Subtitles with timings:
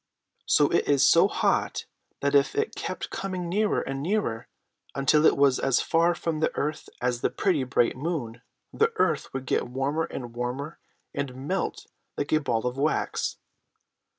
[0.59, 1.85] "It is so hot
[2.21, 4.47] that if it kept coming nearer and nearer
[4.95, 8.41] until it was as far from the earth as the pretty bright moon,
[8.73, 10.79] the earth would get warmer and warmer
[11.13, 11.85] and melt
[12.17, 13.37] like a ball of wax."